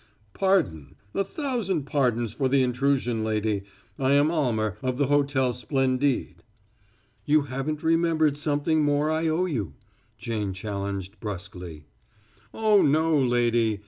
[0.33, 3.65] "Pardon a thousand pardons for the intrusion, lady.
[3.99, 6.41] I am Almer, of the Hotel Splendide."
[7.23, 9.75] "You haven't remembered something more I owe you,"
[10.17, 11.85] Jane challenged bruskly.
[12.51, 13.79] "Oh, no, lady!"